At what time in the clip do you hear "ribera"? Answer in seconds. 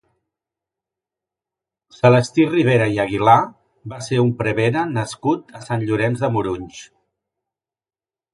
2.53-2.87